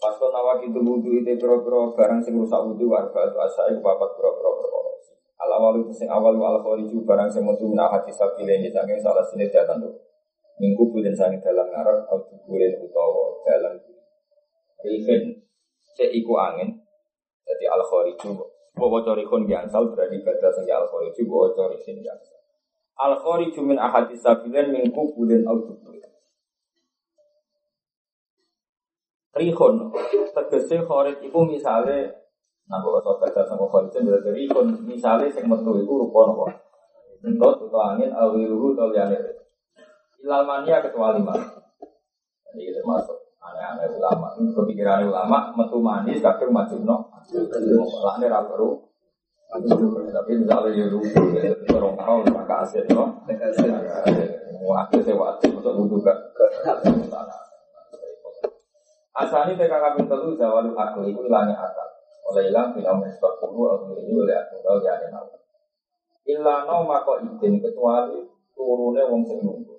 [0.02, 4.18] Pas to nawak itu wudhu itu bro-bro barang sing rusak wudhu warga itu asai bapak
[4.18, 5.14] bro-bro berkoros.
[5.40, 8.98] Al awal itu sing awal al khariju barang sing metu min hati sabile ini saking
[9.00, 9.94] salah sini datang tuh.
[10.58, 13.74] Minggu bulan sangi dalam ngarep atau bulan utawa dalam
[14.82, 15.38] Rifin,
[15.94, 16.81] cek iku angin,
[17.52, 18.40] jadi al khariju
[18.72, 22.40] bahwa corikun biansal berarti baca sehingga al khariju bahwa corikin biansal.
[22.96, 26.08] Al khariju min ahadis sabilan min kubulin al kubulin.
[29.36, 29.76] Rihun
[30.32, 32.24] tegese kharid iku misale
[32.72, 36.48] nah bahwa baca sama kharid berarti rihun misale sing metu iku rupa napa?
[37.22, 39.14] Entut utawa angin awiruhu atau liyane.
[40.26, 41.46] Ilal mania kecuali mana?
[42.50, 44.38] Jadi termasuk aneh-aneh ulama.
[44.38, 47.10] Kepikiran ulama metu manis kadang majib no.
[48.06, 48.70] Lah ini baru.
[49.52, 51.12] Tapi misalnya ya lucu,
[51.76, 53.20] orang tahu maka aset no.
[54.62, 56.14] Wah, saya wajib untuk wudhu ke
[59.68, 61.88] kami telu zawal akal itu hilangnya akal.
[62.32, 65.36] Oleh hilang film sebab puluh atau ini oleh akal tahu ya ada nama.
[66.24, 68.24] Ilano mako izin kecuali
[68.56, 69.71] turunnya wong sing nunggu.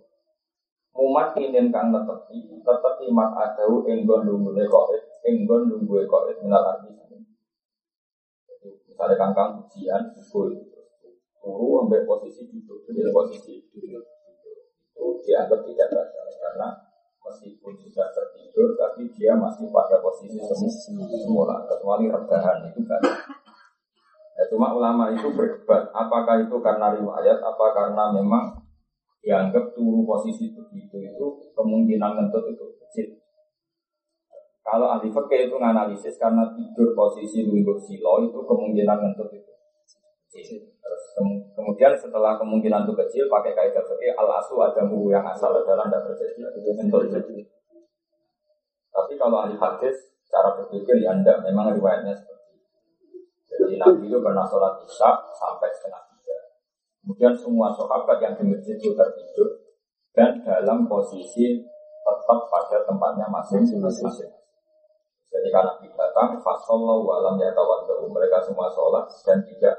[0.92, 6.92] Mumat kinin kang netepi, tetepi mat adau enggon lunggune koit, enggon lungguhe koit minal arti
[8.62, 10.52] Misalnya kangkang ujian, pukul,
[11.42, 14.04] turu sampai posisi duduk, jadi posisi duduk.
[14.94, 16.68] Itu dianggap tidak batal karena
[17.24, 23.02] meskipun sudah tertidur tapi dia masih pada posisi semula kecuali rebahan itu kan.
[24.38, 28.61] Ya, cuma ulama itu berdebat apakah itu karena riwayat apa karena memang
[29.22, 33.06] dianggap turu posisi begitu itu kemungkinan ngentut itu kecil.
[34.62, 39.52] Kalau ahli fakir itu menganalisis karena tidur posisi lungguh silo itu kemungkinan ngentut itu
[40.26, 40.58] kecil.
[40.74, 41.02] Terus
[41.54, 45.86] kemudian setelah kemungkinan itu kecil pakai kaidah fikih al asu ada mu yang asal adalah
[45.86, 46.50] tidak terjadi
[46.82, 47.46] ngentut itu.
[48.92, 52.68] Tapi kalau ahli hadis cara berpikir ya anda memang riwayatnya seperti itu.
[53.54, 56.11] Jadi Nabi itu pernah sholat isya sampai setengah
[57.02, 59.58] Kemudian semua sahabat yang di masjid itu tertidur
[60.14, 61.58] dan dalam posisi
[62.02, 64.30] tetap pada tempatnya masing-masing.
[65.32, 67.50] Jadi karena kita datang, fasallahu alam ya
[68.06, 69.74] mereka semua sholat dan tidak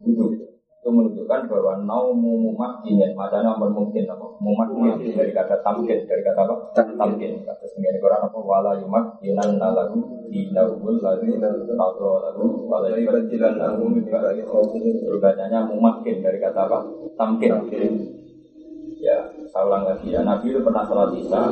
[0.00, 0.53] duduk
[0.84, 4.36] itu menunjukkan bahwa naumu mumakinin macamnya mungkin apa?
[4.36, 6.04] Mumakinin dari kata tamkin.
[6.04, 6.76] Dari kata apa?
[6.76, 7.40] Tamkin.
[7.40, 8.36] Kata sendiri Quran apa?
[8.36, 11.40] Wala yumak inan nalagu dinahul lalu
[11.72, 13.88] atau lalu wala yubajilan lagu
[15.08, 16.84] berbacanya mumakin dari kata apa?
[17.16, 17.56] Tamkin.
[19.00, 20.20] Ya saya ulang lagi ya.
[20.20, 21.48] Nabi itu pernah sholat isya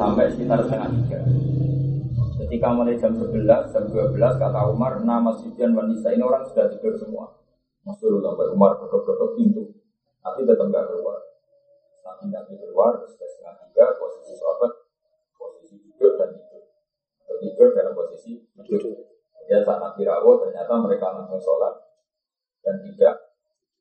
[0.00, 1.20] sampai sekitar setengah tiga.
[2.40, 6.96] Ketika mulai jam 11, jam 12 kata Umar nama Sufyan wanita ini orang sudah tidur
[6.96, 7.39] semua
[7.90, 9.66] Masyur sampai Umar ketok-ketok pintu,
[10.22, 11.18] tapi tetap nggak keluar.
[12.06, 14.70] Nanti nanti keluar, sudah setengah tiga, posisi sahabat,
[15.34, 16.62] posisi duduk dan tidur.
[17.26, 19.10] Atau tidur dalam posisi duduk.
[19.50, 21.74] Ya saat Nabi Rawo ternyata mereka langsung sholat
[22.62, 23.34] dan tidak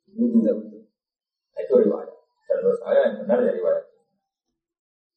[0.09, 0.41] wudhu.
[0.41, 2.09] Nah, itu riwayat.
[2.49, 3.85] Dan menurut saya yang benar ya riwayat.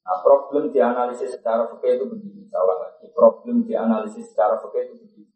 [0.05, 2.45] Nah problem dianalisis secara fikih itu begini.
[2.53, 3.09] Saya lagi.
[3.17, 5.33] Problem dianalisis secara fikih itu begini.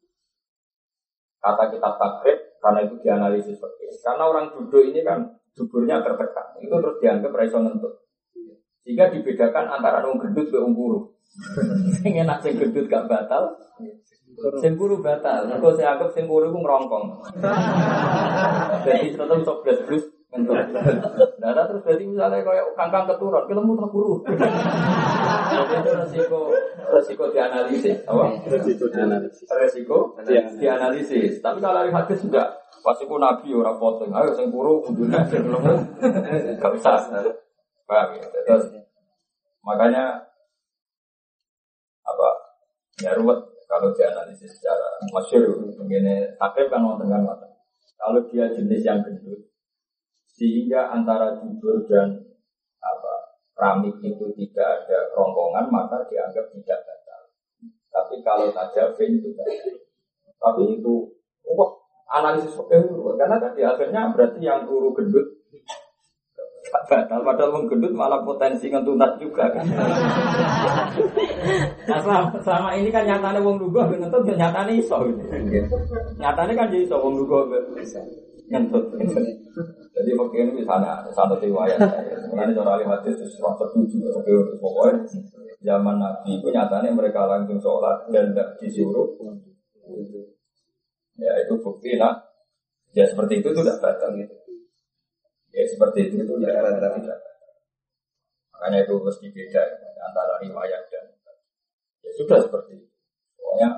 [1.40, 3.96] Kata kitab takrib, karena itu dianalisis seperti ini.
[4.02, 5.18] Karena orang duduk ini kan
[5.56, 6.46] duburnya tertekan.
[6.60, 7.94] Itu terus dianggap raiso ngentut.
[8.86, 11.10] Sehingga dibedakan antara orang gendut ke ungkuru.
[12.00, 13.56] Sing enak sing gendut gak batal.
[14.60, 15.48] Sing kuru batal.
[15.48, 17.04] Mergo saya anggap sing kuru ku ngrongkong.
[18.86, 20.58] Jadi tetap sok blas blus ngentut.
[21.40, 23.44] Nah, terus berarti misalnya kayak kangkang keturun.
[23.48, 24.06] Jadi itu
[26.04, 26.50] resiko
[26.90, 28.24] resiko dianalisis, apa?
[28.46, 29.46] Resiko dianalisis.
[29.48, 29.96] Resiko
[30.60, 31.32] dianalisis.
[31.44, 32.48] Tapi kalau dari hadis enggak,
[32.80, 34.10] pasti ku nabi orang potong.
[34.12, 35.74] Ayo sing kuru kudune sing lemu.
[36.56, 37.06] Enggak usah.
[37.86, 38.26] Paham ya?
[38.46, 38.74] Terus
[39.62, 40.26] makanya
[42.02, 42.28] apa?
[43.02, 47.46] Ya ruwet kalau dianalisis secara masyur begini takrib kan tengah mata.
[47.96, 49.40] Kalau dia jenis yang gendut,
[50.36, 52.25] sehingga antara jujur dan
[53.56, 57.22] keramik itu tidak ada rongkongan maka dianggap tidak batal.
[57.88, 59.80] Tapi kalau tajafin itu batal.
[60.36, 60.94] Tapi itu
[61.56, 61.72] wah
[62.20, 62.76] analisis oke
[63.16, 65.26] karena tadi akhirnya berarti yang turu gendut
[66.86, 69.64] batal padahal wong gendut malah potensi ngentunat juga kan.
[71.88, 75.22] nah selama, selama ini kan nyatanya wong lugu ngentut nyatanya iso gitu.
[76.18, 77.14] Nyatanya kan jadi iso wong
[77.74, 78.00] bisa
[78.50, 78.84] ngentut.
[79.96, 81.80] Jadi waktu ini misalnya satu riwayat,
[82.28, 84.12] sebenarnya cara alim hadis itu serasa setuju,
[84.60, 85.08] pokoknya
[85.64, 89.16] zaman Nabi itu nyatanya mereka langsung sholat dan tidak disuruh.
[91.16, 92.12] Ya itu bukti lah.
[92.92, 94.36] Ya seperti itu tidak batal gitu.
[95.56, 97.18] Ya seperti itu itu tidak tidak.
[98.52, 99.62] Makanya itu mesti beda
[100.04, 101.04] antara riwayat dan
[102.04, 102.88] ya sudah seperti itu.
[103.40, 103.68] Pokoknya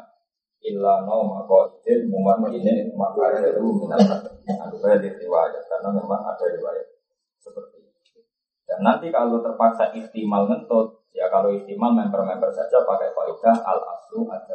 [0.67, 4.28] illa nauma qaidin mumakinin maka itu minat
[4.79, 6.87] saya di riwayat karena memang ada riwayat
[7.43, 8.23] seperti itu.
[8.65, 14.29] Dan nanti kalau terpaksa istimal ngentut ya kalau istimal member-member saja pakai kaidah al aslu
[14.31, 14.55] ada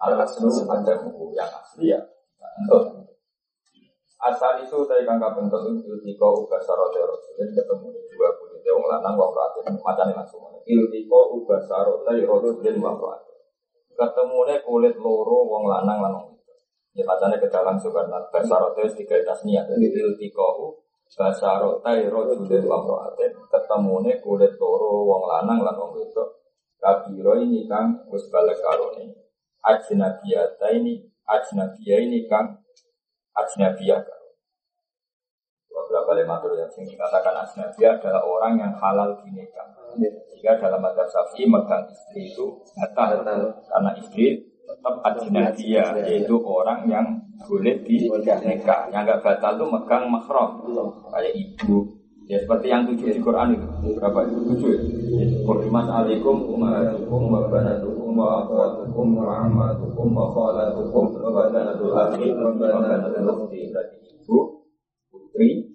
[0.00, 2.00] al aslu ada buku yang asli ya
[2.40, 3.04] ngentut.
[4.18, 9.14] Asal itu dari kangka bentuk itu tiko ubah sarote rasulin ketemu dua puluh wong lanang
[9.14, 10.42] wong macam macamnya langsung.
[10.66, 12.98] Iltiko ubah sarote rasulin wong
[13.98, 16.37] ketemu nih kulit loro wong lanang lanang.
[16.98, 23.94] Ya bacanya ke dalam sukarnat basarote tiga tasniah jadi iltiko basarote rojulin wong roaten ketemu
[24.02, 26.24] nih kulit loro wong lanang lanang itu.
[26.82, 29.14] Kabiro ini kang wis balik karone
[29.62, 32.66] ajnabiyata ini ajnabiyah ini kang.
[33.38, 34.02] Ajnabiyah
[35.70, 39.70] beberapa lematur yang sini katakan ajnabiyah adalah orang yang halal dinikah
[40.34, 47.06] jika dalam madhab syafi'i megang istri itu batal karena istri tetap ajnabiyah yaitu orang yang
[47.48, 48.92] boleh di nikah.
[48.92, 50.50] Yang enggak batal itu megang mahram
[51.08, 51.98] kayak ibu,
[52.28, 53.96] Ya seperti yang tujuh di Quran itu.
[53.96, 54.36] Berapa itu?
[54.52, 54.80] Tujuh ya?
[55.48, 62.52] Kurimat alaikum umatukum wa banatukum wa akhwatukum wa ammatukum wa khalatukum wa banatul akhi wa
[62.52, 63.72] banatul ukhti.
[63.72, 64.68] Berarti ibu,
[65.08, 65.72] putri,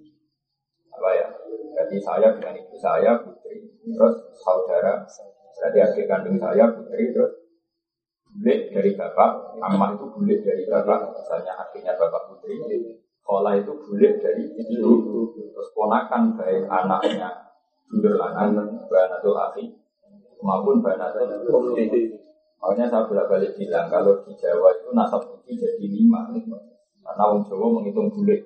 [0.93, 1.27] apa ya?
[1.73, 3.73] Berarti saya dengan ibu saya putri.
[3.89, 5.01] Terus saudara,
[5.57, 7.17] berarti adik kandung saya putri.
[7.17, 7.33] Terus
[8.34, 11.13] bulik dari bapak, amma itu bulik dari bapak.
[11.13, 12.57] Misalnya akhirnya bapak putri.
[13.23, 17.31] Kola itu bulik dari ibu, terus ponakan baik anaknya
[17.88, 19.71] dulur lanang, banatul akhi,
[20.43, 22.19] maupun banatul ukhti.
[22.59, 26.31] Makanya saya bolak balik bilang kalau di Jawa itu nasab putih jadi lima,
[26.99, 28.43] karena orang Jawa menghitung bulik.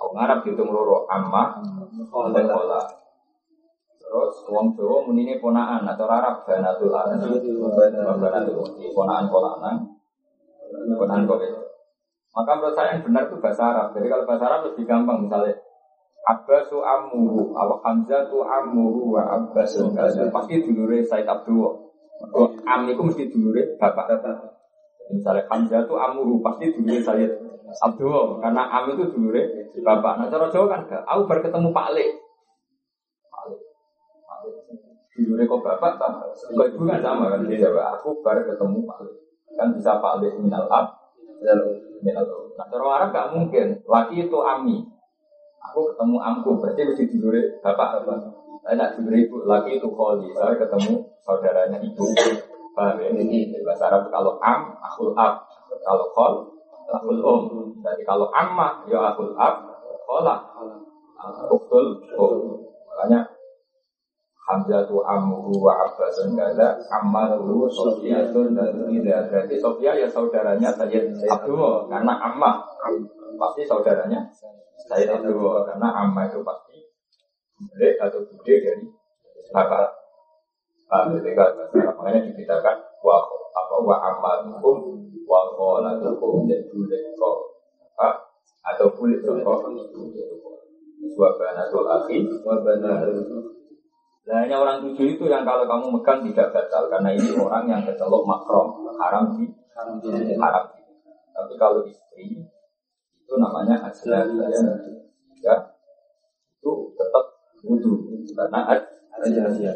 [0.00, 1.60] Orang Arab dihitung loro amma,
[2.32, 2.80] dan kola.
[4.08, 8.64] Terus wong Jawa munine ponaan atau Arab banatul akhi, banatul
[8.96, 9.84] ponaan ponaan
[11.28, 11.68] kola
[12.38, 13.88] maka menurut saya yang benar itu bahasa Arab.
[13.98, 15.54] Jadi kalau bahasa Arab lebih gampang misalnya
[16.28, 19.90] Abbasu ammuhu aw Hamzatu ammuhu wa Abbasu
[20.30, 21.88] pasti dulure Said Abdul.
[22.68, 24.20] Am itu mesti dulure bapak.
[25.10, 27.32] Misalnya Hamzatu ammuhu pasti dulure Said
[27.80, 30.12] Abdul karena am itu dulure bapak.
[30.22, 30.80] Nah cara Jawa kan.
[31.10, 32.06] Aku baru ketemu Pak Le.
[35.18, 36.10] Dulure kok bapak tak?
[36.54, 37.66] Kok ibu kan sama kan dia
[37.98, 39.12] Aku baru ketemu Pak Le.
[39.58, 40.94] Kan bisa Pak Le minal ab
[41.98, 43.66] Nah, orang Arab gak mungkin.
[43.86, 44.86] Laki itu ami.
[45.70, 48.14] Aku ketemu amku, berarti mesti dulure bapak apa?
[48.62, 50.30] Saya nak dulure ibu, laki itu kholi.
[50.34, 52.02] Saya ketemu saudaranya ibu.
[52.74, 53.10] Paham ya?
[53.10, 55.46] Ini bahasa Arab kalau am, akul ab.
[55.82, 56.34] Kalau khol,
[56.90, 57.42] akul om.
[57.82, 59.66] Jadi kalau amma, ya akul ab,
[60.06, 60.34] khola.
[61.50, 62.62] Uktul om.
[62.90, 63.37] Makanya
[64.48, 71.20] Hamzah tu amru wa abbasun kaza ammaru Sofiyatun dan tidak berarti Sofia ya saudaranya Sayyid
[71.28, 72.64] Abdul karena ammah
[73.36, 74.24] pasti saudaranya
[74.88, 76.80] Sayyid Abdul karena ammah itu pasti
[77.60, 78.88] bude atau bude dari
[79.52, 79.88] bapak.
[80.88, 81.52] Paham ketika
[82.00, 83.20] makanya dibedakan wa
[83.52, 87.36] apa wa ammatukum wa qolatukum dan bude kok
[88.64, 89.60] atau kulit kok.
[91.20, 93.57] Wa banatul akhi wa banatul
[94.28, 97.80] Nah, hanya orang tujuh itu yang kalau kamu megang tidak batal karena ini orang yang
[97.80, 100.68] kecelok makrom haram di haram di haram.
[101.32, 102.36] Tapi kalau istri
[103.24, 104.60] itu namanya ajlan ya,
[105.40, 105.56] ya
[106.60, 107.24] itu tetap
[107.64, 109.72] wudhu karena ajlan ya.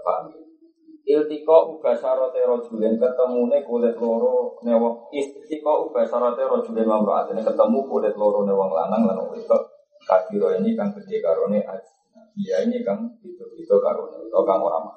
[0.00, 0.32] Paham?
[1.04, 7.78] Iltiko uga sarote rojulen ketemu ne kulit loro newong Iltiko uga sarote rojulen ini ketemu
[7.84, 9.58] kulit loro newong lanang lanang itu
[10.08, 11.60] kadiro ini kan gede karone
[12.36, 14.92] dia ini kan itu itu karun itu kan orang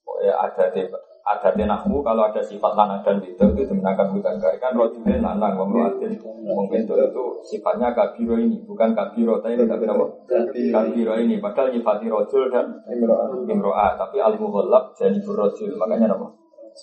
[0.00, 0.82] Pokoknya ada di
[1.20, 5.54] ada di nahmu kalau ada sifat lanang dan itu itu dimenangkan bukan kan rojulin lanang
[5.54, 10.04] membuatin itu itu sifatnya kabiro ini bukan kabiro tapi tapi apa?
[10.50, 11.12] Kabiro.
[11.14, 11.38] Ini.
[11.38, 13.94] Padahal nyifati rojul dan imroa.
[13.94, 15.76] tapi al muhallab jadi rojul.
[15.78, 16.26] Makanya apa?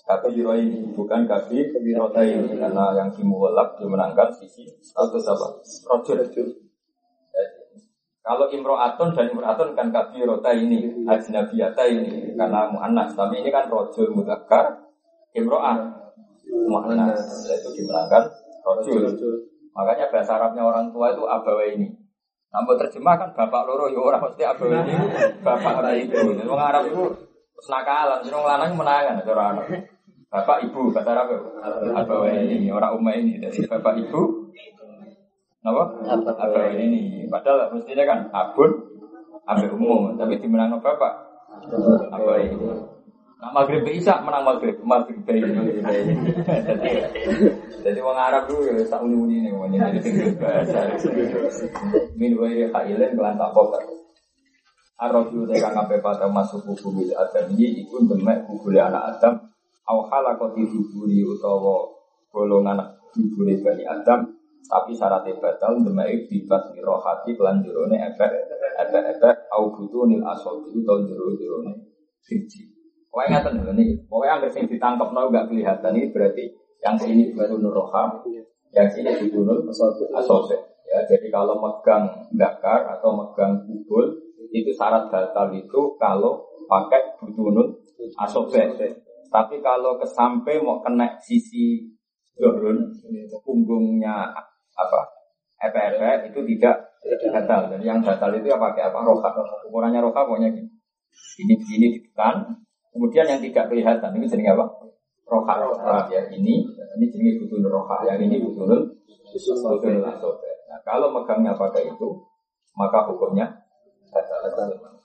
[0.06, 5.46] Kabiro ini bukan kabiro ini karena yang dimuhallab dimenangkan sisi status apa?
[5.92, 6.67] Rojul
[8.28, 13.16] kalau imro'atun dan imro'atun kan kabirota ini, ajnabiyata ini, karena mu'annas.
[13.16, 14.84] Tapi ini kan rojul mudakar,
[15.32, 15.80] imro'at,
[16.68, 17.24] mu'annas.
[17.48, 18.28] Itu dimenangkan
[18.68, 19.16] rojul.
[19.72, 21.88] Makanya bahasa Arabnya orang tua itu abawa ini.
[22.52, 24.92] Namun terjemah kan bapak loro ya orang mesti abawa ini,
[25.40, 26.18] bapak orang ibu.
[26.52, 27.04] Orang Arab itu
[27.64, 29.66] senakalan, orang lanang menangan, orang anak.
[30.28, 31.32] Bapak ibu, bahasa Arab
[31.96, 33.40] abawa ini, orang umma ini.
[33.40, 34.52] Jadi bapak ibu,
[35.66, 35.82] apa?
[36.38, 37.26] Apa ini?
[37.26, 38.70] Padahal mestinya kan abun,
[39.48, 41.12] ambil umum, tapi dimenang bapak.
[42.14, 42.56] Apa ini?
[43.38, 45.78] Nah, maghrib bisa menang maghrib, maghrib ini.
[45.78, 46.10] Jadi,
[47.86, 50.90] jadi orang Arab dulu ya tak uni uni nih, mau jadi bahasa.
[52.18, 53.78] Min wa ya kailen kelan tak kok.
[54.98, 59.38] Arab itu tekan sampai pada masuk buku bil adam ini ikut demek buku anak Adam.
[59.86, 61.86] Au halakoti diburi utawa
[62.34, 62.82] golongan
[63.14, 64.37] diburi bani Adam
[64.68, 68.30] tapi syaratnya batal demai bibas rohati kelan jerone efek
[68.76, 69.34] efek efek.
[69.48, 71.72] Au butuh nil asal itu tahun jero jerone
[72.20, 72.68] siji.
[73.08, 76.44] Ngatain dulu nih, pokoknya yang sing ditangkap nol gak kelihatan ini berarti
[76.84, 78.22] yang sini baru roha,
[78.70, 80.46] yang sini butuh nul asal
[80.88, 84.08] Ya, jadi kalau megang dakar atau megang kubul
[84.48, 87.76] itu syarat batal itu kalau pakai butuh
[88.16, 88.48] asal
[89.28, 91.92] Tapi kalau kesampe mau kena sisi
[92.38, 92.94] Zohrun,
[93.44, 94.30] punggungnya
[94.78, 95.00] apa
[95.58, 96.88] efek itu tidak
[97.34, 97.60] batal.
[97.70, 98.98] Dan yang batal itu ya pakai apa?
[99.02, 99.28] Roka.
[99.66, 100.70] Ukurannya roka pokoknya gini.
[101.44, 102.62] Ini ini ditekan.
[102.94, 104.64] Kemudian yang tidak kelihatan ini jenis apa?
[105.26, 105.52] Roka.
[105.58, 106.62] Roka ya ini
[106.98, 108.06] ini jenis butuh roka.
[108.06, 109.92] Yang ini butuh butuh
[110.68, 112.08] Nah kalau megangnya pakai itu
[112.76, 113.66] maka hukumnya
[114.12, 114.97] batal.